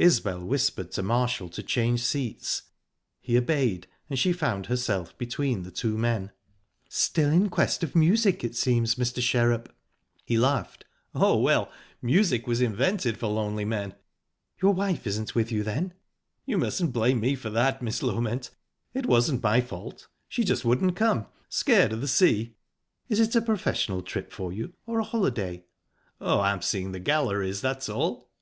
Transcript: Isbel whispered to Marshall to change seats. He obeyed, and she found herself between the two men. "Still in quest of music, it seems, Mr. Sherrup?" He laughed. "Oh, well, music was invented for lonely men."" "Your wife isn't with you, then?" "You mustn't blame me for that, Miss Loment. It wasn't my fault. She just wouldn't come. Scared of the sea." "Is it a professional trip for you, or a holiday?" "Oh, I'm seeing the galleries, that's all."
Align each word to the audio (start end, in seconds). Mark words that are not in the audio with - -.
Isbel 0.00 0.44
whispered 0.44 0.90
to 0.90 1.02
Marshall 1.04 1.48
to 1.50 1.62
change 1.62 2.00
seats. 2.02 2.62
He 3.20 3.38
obeyed, 3.38 3.86
and 4.08 4.18
she 4.18 4.32
found 4.32 4.66
herself 4.66 5.16
between 5.16 5.62
the 5.62 5.70
two 5.70 5.96
men. 5.96 6.32
"Still 6.88 7.30
in 7.30 7.48
quest 7.48 7.84
of 7.84 7.94
music, 7.94 8.42
it 8.42 8.56
seems, 8.56 8.96
Mr. 8.96 9.22
Sherrup?" 9.22 9.68
He 10.24 10.36
laughed. 10.36 10.86
"Oh, 11.14 11.36
well, 11.38 11.70
music 12.02 12.48
was 12.48 12.60
invented 12.60 13.16
for 13.16 13.28
lonely 13.28 13.64
men."" 13.64 13.94
"Your 14.60 14.74
wife 14.74 15.06
isn't 15.06 15.36
with 15.36 15.52
you, 15.52 15.62
then?" 15.62 15.92
"You 16.46 16.58
mustn't 16.58 16.92
blame 16.92 17.20
me 17.20 17.36
for 17.36 17.50
that, 17.50 17.80
Miss 17.80 18.00
Loment. 18.02 18.50
It 18.92 19.06
wasn't 19.06 19.40
my 19.40 19.60
fault. 19.60 20.08
She 20.26 20.42
just 20.42 20.64
wouldn't 20.64 20.96
come. 20.96 21.26
Scared 21.48 21.92
of 21.92 22.00
the 22.00 22.08
sea." 22.08 22.56
"Is 23.08 23.20
it 23.20 23.36
a 23.36 23.40
professional 23.40 24.02
trip 24.02 24.32
for 24.32 24.52
you, 24.52 24.72
or 24.84 24.98
a 24.98 25.04
holiday?" 25.04 25.62
"Oh, 26.20 26.40
I'm 26.40 26.60
seeing 26.60 26.90
the 26.90 26.98
galleries, 26.98 27.60
that's 27.60 27.88
all." 27.88 28.32